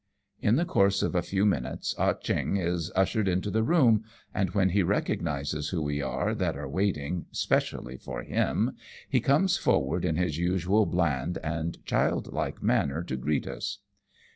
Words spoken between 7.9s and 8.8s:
for him,